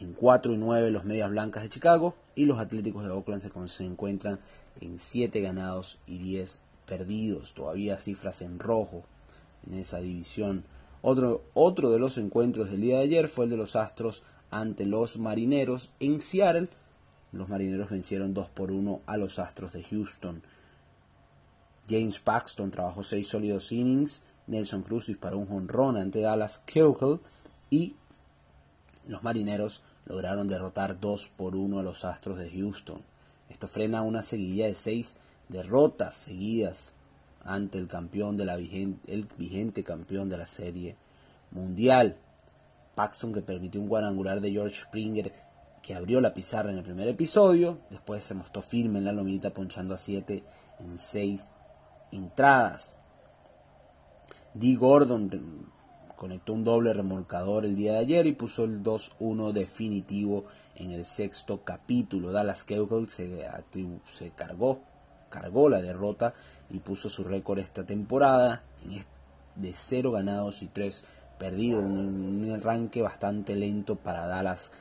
en 0.00 0.12
4 0.12 0.52
y 0.52 0.56
9 0.56 0.90
los 0.90 1.04
Medias 1.04 1.30
Blancas 1.30 1.62
de 1.62 1.68
Chicago 1.68 2.14
y 2.34 2.44
los 2.44 2.58
Atléticos 2.58 3.04
de 3.04 3.10
Oakland 3.10 3.40
se, 3.68 3.84
encuentran 3.84 4.38
en 4.80 4.98
7 4.98 5.40
ganados 5.40 5.98
y 6.06 6.18
10 6.18 6.62
perdidos. 6.86 7.54
Todavía 7.54 7.98
cifras 7.98 8.42
en 8.42 8.58
rojo 8.58 9.04
en 9.66 9.78
esa 9.78 9.98
división. 9.98 10.64
Otro, 11.02 11.42
otro 11.54 11.90
de 11.90 11.98
los 11.98 12.18
encuentros 12.18 12.70
del 12.70 12.80
día 12.80 12.98
de 12.98 13.04
ayer 13.04 13.28
fue 13.28 13.44
el 13.44 13.50
de 13.50 13.56
los 13.56 13.76
Astros 13.76 14.22
ante 14.50 14.86
los 14.86 15.18
Marineros 15.18 15.94
en 16.00 16.20
Seattle. 16.20 16.68
Los 17.32 17.48
Marineros 17.48 17.90
vencieron 17.90 18.34
2 18.34 18.48
por 18.50 18.70
1 18.70 19.00
a 19.06 19.16
los 19.16 19.38
Astros 19.38 19.72
de 19.72 19.82
Houston. 19.84 20.42
James 21.88 22.18
Paxton 22.18 22.70
trabajó 22.70 23.02
6 23.02 23.26
sólidos 23.26 23.72
innings 23.72 24.24
Nelson 24.48 24.82
Cruz 24.82 25.06
disparó 25.06 25.38
un 25.38 25.46
jonrón 25.46 25.96
ante 25.96 26.20
Dallas 26.20 26.58
Keuchel 26.66 27.20
y 27.70 27.94
los 29.06 29.22
marineros 29.22 29.82
lograron 30.08 30.48
derrotar 30.48 30.98
2 30.98 31.28
por 31.36 31.54
1 31.54 31.78
a 31.78 31.82
los 31.82 32.04
Astros 32.04 32.38
de 32.38 32.50
Houston. 32.50 33.02
Esto 33.48 33.68
frena 33.68 34.02
una 34.02 34.22
seguidilla 34.22 34.66
de 34.66 34.74
6 34.74 35.16
derrotas 35.48 36.14
seguidas 36.14 36.92
ante 37.44 37.78
el 37.78 37.86
campeón 37.86 38.36
de 38.36 38.44
la 38.44 38.56
vigente, 38.56 39.12
el 39.12 39.28
vigente 39.36 39.84
campeón 39.84 40.28
de 40.28 40.38
la 40.38 40.46
serie 40.46 40.96
mundial. 41.50 42.16
Paxton 42.94 43.32
que 43.32 43.42
permitió 43.42 43.80
un 43.80 43.88
cuadrangular 43.88 44.40
de 44.40 44.50
George 44.50 44.82
Springer 44.82 45.32
que 45.82 45.94
abrió 45.94 46.20
la 46.20 46.34
pizarra 46.34 46.70
en 46.70 46.78
el 46.78 46.84
primer 46.84 47.06
episodio, 47.08 47.78
después 47.90 48.24
se 48.24 48.34
mostró 48.34 48.62
firme 48.62 48.98
en 48.98 49.04
la 49.04 49.12
lomita 49.12 49.50
ponchando 49.50 49.94
a 49.94 49.98
7 49.98 50.42
en 50.80 50.98
6 50.98 51.52
entradas. 52.12 52.98
Dee 54.54 54.76
Gordon 54.76 55.70
conectó 56.18 56.52
un 56.52 56.64
doble 56.64 56.92
remolcador 56.92 57.64
el 57.64 57.76
día 57.76 57.92
de 57.92 57.98
ayer 57.98 58.26
y 58.26 58.32
puso 58.32 58.64
el 58.64 58.82
2-1 58.82 59.52
definitivo 59.52 60.46
en 60.74 60.90
el 60.90 61.06
sexto 61.06 61.62
capítulo. 61.62 62.32
Dallas 62.32 62.64
Cowboys 62.64 63.12
se, 63.12 64.30
cargó, 64.34 64.80
cargó 65.30 65.70
la 65.70 65.80
derrota 65.80 66.34
y 66.70 66.80
puso 66.80 67.08
su 67.08 67.22
récord 67.22 67.60
esta 67.60 67.84
temporada 67.84 68.64
de 69.54 69.72
0 69.72 70.10
ganados 70.10 70.60
y 70.62 70.66
3 70.66 71.04
perdidos. 71.38 71.84
Un, 71.84 72.50
arranque 72.52 73.00
bastante 73.00 73.54
lento 73.54 73.94
para 73.94 74.26
Dallas 74.26 74.72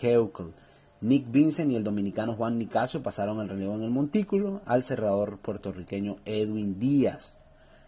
Cowboys. 0.00 0.54
Nick 1.00 1.28
Vincent 1.28 1.72
y 1.72 1.76
el 1.76 1.82
dominicano 1.82 2.34
Juan 2.34 2.56
Nicasio 2.56 3.02
pasaron 3.02 3.40
el 3.40 3.48
relevo 3.48 3.74
en 3.74 3.82
el 3.82 3.90
montículo 3.90 4.62
al 4.64 4.84
cerrador 4.84 5.38
puertorriqueño 5.38 6.18
Edwin 6.24 6.78
Díaz, 6.78 7.36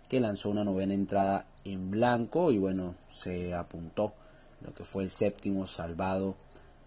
que 0.09 0.19
lanzó 0.19 0.51
una 0.51 0.65
novena 0.65 0.93
entrada 0.93 1.47
en 1.73 1.91
blanco 1.91 2.51
y 2.51 2.59
bueno, 2.59 2.95
se 3.13 3.55
apuntó 3.55 4.15
lo 4.61 4.73
que 4.75 4.85
fue 4.85 5.05
el 5.05 5.11
séptimo 5.11 5.67
salvado 5.67 6.37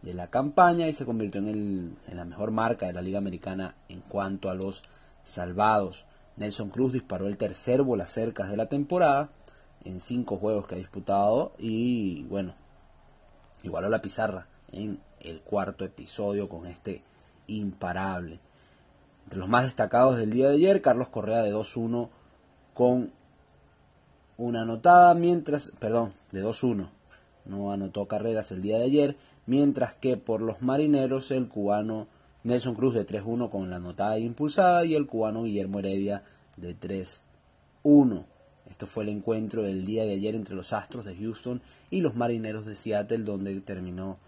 de 0.01 0.13
la 0.13 0.27
campaña 0.27 0.87
y 0.87 0.93
se 0.93 1.05
convirtió 1.05 1.41
en, 1.41 1.47
el, 1.49 1.93
en 2.07 2.17
la 2.17 2.25
mejor 2.25 2.51
marca 2.51 2.87
de 2.87 2.93
la 2.93 3.01
Liga 3.01 3.17
Americana 3.17 3.75
en 3.89 4.01
cuanto 4.01 4.49
a 4.49 4.55
los 4.55 4.85
salvados. 5.23 6.05
Nelson 6.37 6.69
Cruz 6.69 6.93
disparó 6.93 7.27
el 7.27 7.37
tercer 7.37 7.83
bola 7.83 8.07
cercas 8.07 8.49
de 8.49 8.57
la 8.57 8.67
temporada 8.67 9.29
en 9.83 9.99
cinco 9.99 10.37
juegos 10.37 10.67
que 10.67 10.75
ha 10.75 10.79
disputado 10.79 11.51
y 11.57 12.23
bueno, 12.23 12.53
igualó 13.63 13.89
la 13.89 14.01
pizarra 14.01 14.47
en 14.71 14.99
el 15.19 15.41
cuarto 15.41 15.83
episodio 15.83 16.47
con 16.47 16.65
este 16.65 17.03
imparable. 17.47 18.39
Entre 19.25 19.39
los 19.39 19.49
más 19.49 19.65
destacados 19.65 20.17
del 20.17 20.31
día 20.31 20.47
de 20.47 20.55
ayer, 20.55 20.81
Carlos 20.81 21.09
Correa 21.09 21.43
de 21.43 21.53
2-1 21.53 22.09
con 22.73 23.11
una 24.39 24.61
anotada, 24.61 25.13
mientras, 25.15 25.73
perdón, 25.79 26.11
de 26.31 26.41
2-1, 26.43 26.89
no 27.45 27.71
anotó 27.73 28.07
carreras 28.07 28.51
el 28.53 28.61
día 28.61 28.77
de 28.77 28.85
ayer, 28.85 29.17
mientras 29.45 29.95
que 29.95 30.15
por 30.15 30.41
los 30.41 30.61
marineros 30.61 31.31
el 31.31 31.49
cubano 31.49 32.07
Nelson 32.43 32.73
Cruz 32.73 32.93
de 32.93 33.05
3-1 33.05 33.49
con 33.49 33.69
la 33.69 33.75
anotada 33.75 34.17
impulsada 34.17 34.85
y 34.85 34.95
el 34.95 35.07
cubano 35.07 35.43
Guillermo 35.43 35.79
Heredia 35.79 36.23
de 36.55 36.73
3-1. 36.73 38.23
Esto 38.69 38.87
fue 38.87 39.03
el 39.03 39.09
encuentro 39.09 39.61
del 39.61 39.85
día 39.85 40.05
de 40.05 40.13
ayer 40.13 40.35
entre 40.35 40.55
los 40.55 40.71
Astros 40.71 41.03
de 41.03 41.17
Houston 41.17 41.61
y 41.89 41.99
los 41.99 42.15
Marineros 42.15 42.65
de 42.65 42.75
Seattle, 42.75 43.25
donde 43.25 43.59
terminó, 43.59 44.19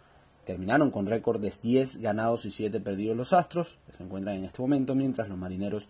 terminaron 0.44 0.92
con 0.92 1.06
récord 1.06 1.40
de 1.40 1.54
10 1.64 2.02
ganados 2.02 2.44
y 2.44 2.52
7 2.52 2.82
perdidos 2.82 3.16
los 3.16 3.32
Astros, 3.32 3.78
que 3.86 3.94
se 3.94 4.04
encuentran 4.04 4.36
en 4.36 4.44
este 4.44 4.62
momento, 4.62 4.94
mientras 4.94 5.30
los 5.30 5.38
Marineros 5.38 5.88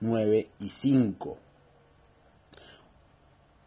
9 0.00 0.48
y 0.60 0.68
5. 0.68 1.38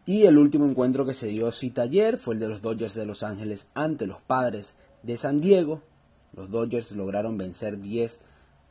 Y 0.08 0.24
el 0.24 0.38
último 0.38 0.64
encuentro 0.64 1.04
que 1.04 1.12
se 1.12 1.26
dio 1.26 1.52
cita 1.52 1.82
ayer 1.82 2.16
fue 2.16 2.32
el 2.32 2.40
de 2.40 2.48
los 2.48 2.62
Dodgers 2.62 2.94
de 2.94 3.04
Los 3.04 3.22
Ángeles 3.22 3.68
ante 3.74 4.06
los 4.06 4.22
Padres 4.22 4.74
de 5.02 5.18
San 5.18 5.38
Diego. 5.38 5.82
Los 6.34 6.50
Dodgers 6.50 6.92
lograron 6.92 7.36
vencer 7.36 7.78
10 7.78 8.22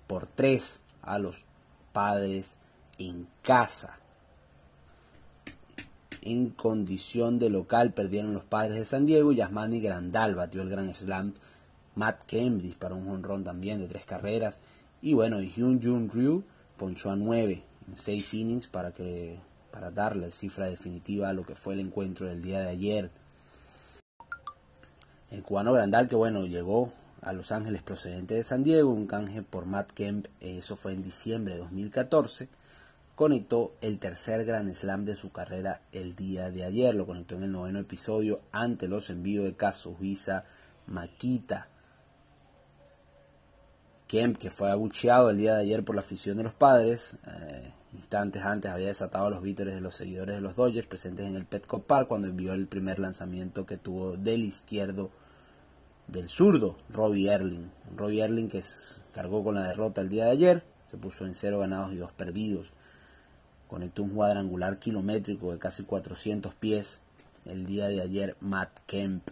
por 0.07 0.25
3 0.25 0.81
a 1.03 1.19
los 1.19 1.45
Padres 1.93 2.57
en 2.97 3.27
casa. 3.43 3.99
En 6.23 6.49
condición 6.49 7.37
de 7.37 7.51
local 7.51 7.93
perdieron 7.93 8.33
los 8.33 8.43
Padres 8.43 8.79
de 8.79 8.85
San 8.85 9.05
Diego 9.05 9.31
Yasmani 9.31 9.79
Grandal 9.79 10.33
batió 10.33 10.63
el 10.63 10.71
gran 10.71 10.95
slam. 10.95 11.35
Matt 11.93 12.23
Kemp 12.25 12.63
para 12.79 12.95
un 12.95 13.07
honrón 13.09 13.43
también 13.43 13.77
de 13.77 13.85
tres 13.85 14.05
carreras. 14.05 14.59
Y 15.03 15.13
bueno, 15.13 15.39
Hyun 15.39 15.83
Jun 15.83 16.09
Ryu 16.09 16.43
ponchó 16.77 17.11
a 17.11 17.15
9 17.15 17.61
en 17.89 17.95
6 17.95 18.33
innings 18.33 18.65
para 18.65 18.91
que 18.91 19.37
para 19.77 19.91
darle 19.91 20.31
cifra 20.31 20.65
definitiva 20.65 21.29
a 21.29 21.33
lo 21.33 21.45
que 21.45 21.53
fue 21.53 21.75
el 21.75 21.81
encuentro 21.81 22.25
del 22.25 22.41
día 22.41 22.61
de 22.61 22.69
ayer. 22.69 23.11
El 25.29 25.43
cubano 25.43 25.71
Grandal, 25.71 26.07
que 26.07 26.15
bueno, 26.15 26.47
llegó 26.47 26.91
a 27.21 27.31
Los 27.31 27.51
Ángeles 27.51 27.83
procedente 27.83 28.33
de 28.33 28.43
San 28.43 28.63
Diego, 28.63 28.89
un 28.89 29.05
canje 29.05 29.43
por 29.43 29.67
Matt 29.67 29.91
Kemp, 29.91 30.25
eso 30.41 30.75
fue 30.75 30.93
en 30.93 31.03
diciembre 31.03 31.53
de 31.53 31.59
2014, 31.59 32.49
conectó 33.13 33.75
el 33.81 33.99
tercer 33.99 34.45
Grand 34.45 34.73
Slam 34.73 35.05
de 35.05 35.15
su 35.15 35.31
carrera 35.31 35.81
el 35.91 36.15
día 36.15 36.49
de 36.49 36.63
ayer, 36.63 36.95
lo 36.95 37.05
conectó 37.05 37.35
en 37.35 37.43
el 37.43 37.51
noveno 37.51 37.77
episodio 37.77 38.39
ante 38.51 38.87
los 38.87 39.11
envíos 39.11 39.45
de 39.45 39.55
Visa 39.99 40.43
Maquita. 40.87 41.67
Kemp, 44.07 44.37
que 44.37 44.49
fue 44.49 44.71
abucheado 44.71 45.29
el 45.29 45.37
día 45.37 45.53
de 45.53 45.61
ayer 45.61 45.83
por 45.83 45.93
la 45.93 46.01
afición 46.01 46.37
de 46.37 46.43
los 46.43 46.53
padres, 46.53 47.19
eh, 47.27 47.73
Instantes 47.93 48.43
antes 48.43 48.71
había 48.71 48.87
desatado 48.87 49.29
los 49.29 49.41
vítores 49.41 49.73
de 49.73 49.81
los 49.81 49.95
seguidores 49.95 50.35
de 50.35 50.41
los 50.41 50.55
Dodgers 50.55 50.87
presentes 50.87 51.25
en 51.25 51.35
el 51.35 51.45
Petco 51.45 51.81
Park 51.81 52.07
cuando 52.07 52.27
envió 52.27 52.53
el 52.53 52.67
primer 52.67 52.99
lanzamiento 52.99 53.65
que 53.65 53.77
tuvo 53.77 54.17
del 54.17 54.43
izquierdo 54.43 55.09
del 56.07 56.29
zurdo, 56.29 56.77
Robbie 56.89 57.29
Erling. 57.29 57.69
Robbie 57.95 58.21
Erling 58.21 58.49
que 58.49 58.63
cargó 59.13 59.43
con 59.43 59.55
la 59.55 59.67
derrota 59.67 60.01
el 60.01 60.09
día 60.09 60.25
de 60.25 60.31
ayer, 60.31 60.63
se 60.89 60.97
puso 60.97 61.25
en 61.25 61.33
cero 61.33 61.59
ganados 61.59 61.93
y 61.93 61.97
dos 61.97 62.11
perdidos. 62.11 62.71
Conectó 63.67 64.03
un 64.03 64.11
cuadrangular 64.11 64.79
kilométrico 64.79 65.51
de 65.51 65.59
casi 65.59 65.83
400 65.83 66.53
pies 66.55 67.03
el 67.45 67.65
día 67.65 67.87
de 67.87 68.01
ayer 68.01 68.37
Matt 68.39 68.79
Kemp. 68.85 69.29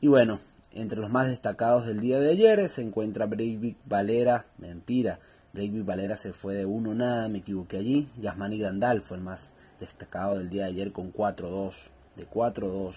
Y 0.00 0.08
bueno, 0.08 0.40
entre 0.72 1.00
los 1.00 1.10
más 1.10 1.26
destacados 1.26 1.86
del 1.86 2.00
día 2.00 2.20
de 2.20 2.30
ayer 2.30 2.68
se 2.68 2.82
encuentra 2.82 3.26
Breivik 3.26 3.76
Valera, 3.86 4.46
mentira, 4.58 5.18
David 5.52 5.84
Valera 5.84 6.16
se 6.16 6.32
fue 6.32 6.54
de 6.54 6.64
uno 6.64 6.94
nada, 6.94 7.28
me 7.28 7.38
equivoqué 7.38 7.78
allí. 7.78 8.08
Yasmani 8.18 8.58
Grandal 8.58 9.00
fue 9.00 9.16
el 9.16 9.22
más 9.22 9.52
destacado 9.80 10.38
del 10.38 10.48
día 10.48 10.64
de 10.64 10.70
ayer 10.70 10.92
con 10.92 11.12
4-2, 11.12 11.90
de 12.16 12.28
4-2. 12.28 12.94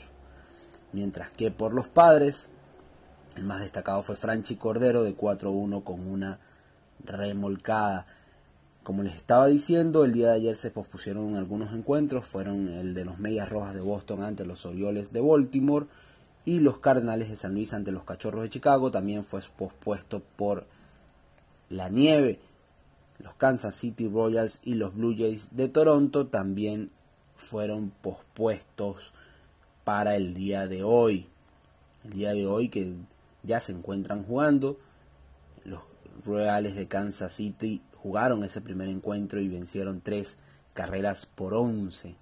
Mientras 0.92 1.32
que 1.32 1.50
por 1.50 1.74
los 1.74 1.88
padres, 1.88 2.50
el 3.36 3.44
más 3.44 3.62
destacado 3.62 4.04
fue 4.04 4.16
Franchi 4.16 4.56
Cordero 4.56 5.04
de 5.04 5.18
4-1 5.18 5.84
con 5.84 6.08
una 6.08 6.40
remolcada. 7.04 8.06
Como 8.84 9.02
les 9.02 9.16
estaba 9.16 9.48
diciendo, 9.48 10.04
el 10.04 10.12
día 10.12 10.28
de 10.28 10.36
ayer 10.36 10.56
se 10.56 10.70
pospusieron 10.70 11.36
algunos 11.36 11.74
encuentros, 11.74 12.26
fueron 12.28 12.68
el 12.68 12.94
de 12.94 13.06
los 13.06 13.18
Medias 13.18 13.50
Rojas 13.50 13.74
de 13.74 13.82
Boston 13.82 14.22
ante 14.22 14.46
los 14.46 14.66
Orioles 14.66 15.12
de 15.12 15.22
Baltimore 15.22 15.88
y 16.46 16.60
los 16.60 16.80
Cardenales 16.80 17.30
de 17.30 17.36
San 17.38 17.54
Luis 17.54 17.74
ante 17.74 17.92
los 17.92 18.04
Cachorros 18.04 18.44
de 18.44 18.50
Chicago, 18.50 18.92
también 18.92 19.24
fue 19.24 19.40
pospuesto 19.58 20.22
por 20.36 20.66
la 21.74 21.90
nieve. 21.90 22.40
Los 23.20 23.36
Kansas 23.36 23.76
City 23.76 24.08
Royals 24.08 24.62
y 24.64 24.76
los 24.76 24.96
Blue 24.96 25.16
Jays 25.18 25.56
de 25.56 25.70
Toronto 25.70 26.28
también 26.28 26.92
fueron 27.36 27.92
pospuestos 28.02 29.14
para 29.84 30.16
el 30.16 30.34
día 30.34 30.68
de 30.68 30.84
hoy. 30.84 31.28
El 32.04 32.14
día 32.14 32.34
de 32.34 32.48
hoy 32.48 32.70
que 32.70 32.94
ya 33.44 33.60
se 33.60 33.72
encuentran 33.72 34.24
jugando. 34.24 34.80
Los 35.66 35.82
Royals 36.26 36.76
de 36.76 36.88
Kansas 36.88 37.34
City 37.34 37.82
jugaron 37.96 38.44
ese 38.44 38.62
primer 38.62 38.90
encuentro 38.90 39.40
y 39.40 39.48
vencieron 39.48 40.02
tres 40.02 40.38
carreras 40.74 41.26
por 41.26 41.54
once 41.54 42.16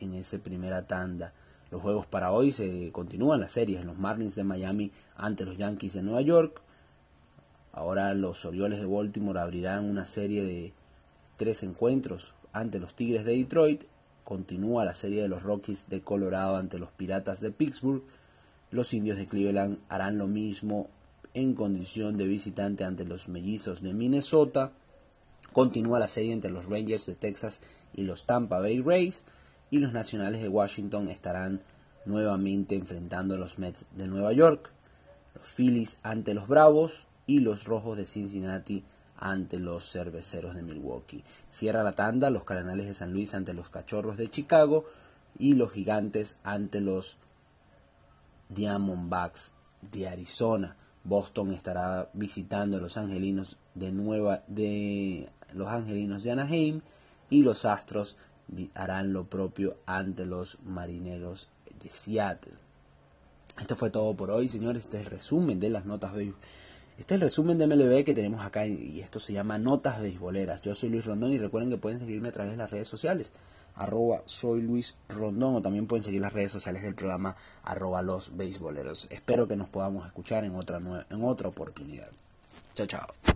en 0.00 0.14
esa 0.14 0.38
primera 0.38 0.86
tanda. 0.86 1.32
Los 1.70 1.82
juegos 1.82 2.06
para 2.06 2.30
hoy 2.30 2.52
se 2.52 2.92
continúan 2.92 3.40
las 3.40 3.52
series. 3.52 3.84
Los 3.84 3.98
Marlins 3.98 4.36
de 4.36 4.44
Miami 4.44 4.92
ante 5.16 5.44
los 5.44 5.56
Yankees 5.56 5.94
de 5.94 6.02
Nueva 6.02 6.20
York. 6.20 6.60
Ahora 7.74 8.14
los 8.14 8.44
Orioles 8.44 8.78
de 8.78 8.86
Baltimore 8.86 9.40
abrirán 9.40 9.84
una 9.84 10.06
serie 10.06 10.44
de 10.44 10.72
tres 11.36 11.64
encuentros 11.64 12.34
ante 12.52 12.78
los 12.78 12.94
Tigres 12.94 13.24
de 13.24 13.36
Detroit. 13.36 13.82
Continúa 14.22 14.84
la 14.84 14.94
serie 14.94 15.22
de 15.22 15.28
los 15.28 15.42
Rockies 15.42 15.88
de 15.88 16.00
Colorado 16.00 16.56
ante 16.56 16.78
los 16.78 16.92
Piratas 16.92 17.40
de 17.40 17.50
Pittsburgh. 17.50 18.04
Los 18.70 18.94
Indios 18.94 19.18
de 19.18 19.26
Cleveland 19.26 19.78
harán 19.88 20.18
lo 20.18 20.28
mismo 20.28 20.88
en 21.34 21.54
condición 21.54 22.16
de 22.16 22.28
visitante 22.28 22.84
ante 22.84 23.04
los 23.04 23.28
Mellizos 23.28 23.82
de 23.82 23.92
Minnesota. 23.92 24.70
Continúa 25.52 25.98
la 25.98 26.08
serie 26.08 26.32
entre 26.32 26.52
los 26.52 26.66
Rangers 26.66 27.06
de 27.06 27.16
Texas 27.16 27.60
y 27.92 28.04
los 28.04 28.24
Tampa 28.24 28.60
Bay 28.60 28.80
Rays. 28.80 29.24
Y 29.72 29.78
los 29.78 29.92
Nacionales 29.92 30.40
de 30.40 30.48
Washington 30.48 31.08
estarán 31.08 31.60
nuevamente 32.06 32.76
enfrentando 32.76 33.34
a 33.34 33.38
los 33.38 33.58
Mets 33.58 33.88
de 33.96 34.06
Nueva 34.06 34.32
York. 34.32 34.70
Los 35.34 35.48
Phillies 35.48 35.98
ante 36.04 36.34
los 36.34 36.46
Bravos 36.46 37.08
y 37.26 37.40
los 37.40 37.64
Rojos 37.64 37.96
de 37.96 38.06
Cincinnati 38.06 38.84
ante 39.16 39.58
los 39.58 39.90
Cerveceros 39.90 40.54
de 40.54 40.62
Milwaukee. 40.62 41.24
Cierra 41.48 41.82
la 41.82 41.92
tanda 41.92 42.30
los 42.30 42.44
Cardenales 42.44 42.86
de 42.86 42.94
San 42.94 43.12
Luis 43.12 43.34
ante 43.34 43.54
los 43.54 43.68
Cachorros 43.68 44.16
de 44.16 44.30
Chicago 44.30 44.84
y 45.38 45.54
los 45.54 45.72
Gigantes 45.72 46.40
ante 46.44 46.80
los 46.80 47.16
Diamondbacks 48.48 49.52
de 49.92 50.08
Arizona. 50.08 50.76
Boston 51.04 51.52
estará 51.52 52.08
visitando 52.14 52.78
a 52.78 52.80
los 52.80 52.96
Angelinos 52.96 53.58
de 53.74 53.92
Nueva 53.92 54.42
de 54.46 55.28
los 55.52 55.68
Angelinos 55.68 56.24
de 56.24 56.32
Anaheim 56.32 56.80
y 57.30 57.42
los 57.42 57.64
Astros 57.64 58.16
harán 58.74 59.12
lo 59.12 59.24
propio 59.24 59.76
ante 59.86 60.24
los 60.24 60.60
Marineros 60.62 61.48
de 61.82 61.90
Seattle. 61.90 62.52
Esto 63.60 63.76
fue 63.76 63.90
todo 63.90 64.14
por 64.14 64.30
hoy, 64.30 64.48
señores. 64.48 64.86
Este 64.86 65.00
es 65.00 65.06
el 65.06 65.12
resumen 65.12 65.60
de 65.60 65.70
las 65.70 65.84
notas 65.84 66.14
de 66.14 66.34
este 66.96 67.14
es 67.14 67.20
el 67.20 67.22
resumen 67.22 67.58
de 67.58 67.66
MLB 67.66 68.04
que 68.04 68.14
tenemos 68.14 68.40
acá 68.44 68.66
y 68.66 69.00
esto 69.00 69.18
se 69.18 69.32
llama 69.32 69.58
Notas 69.58 70.00
Beisboleras. 70.00 70.62
Yo 70.62 70.74
soy 70.76 70.90
Luis 70.90 71.04
Rondón 71.04 71.32
y 71.32 71.38
recuerden 71.38 71.70
que 71.70 71.76
pueden 71.76 71.98
seguirme 71.98 72.28
a 72.28 72.32
través 72.32 72.52
de 72.52 72.56
las 72.56 72.70
redes 72.70 72.86
sociales, 72.86 73.32
arroba 73.74 74.22
soy 74.26 74.62
Luis 74.62 74.96
o 75.08 75.60
también 75.60 75.88
pueden 75.88 76.04
seguir 76.04 76.20
las 76.20 76.32
redes 76.32 76.52
sociales 76.52 76.82
del 76.82 76.94
programa 76.94 77.34
arroba 77.64 78.00
los 78.00 78.36
beisboleros. 78.36 79.08
Espero 79.10 79.48
que 79.48 79.56
nos 79.56 79.68
podamos 79.68 80.06
escuchar 80.06 80.44
en 80.44 80.54
otra, 80.54 80.78
en 80.78 81.24
otra 81.24 81.48
oportunidad. 81.48 82.08
Chao, 82.74 82.86
chao. 82.86 83.33